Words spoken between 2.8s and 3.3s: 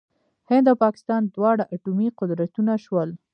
شول.